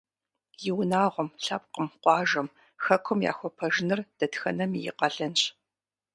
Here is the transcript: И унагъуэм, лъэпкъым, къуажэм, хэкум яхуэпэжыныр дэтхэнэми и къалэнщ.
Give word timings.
И 0.69 0.71
унагъуэм, 0.79 1.29
лъэпкъым, 1.43 1.87
къуажэм, 2.01 2.47
хэкум 2.83 3.19
яхуэпэжыныр 3.31 3.99
дэтхэнэми 4.17 4.79
и 4.89 4.91
къалэнщ. 4.97 5.41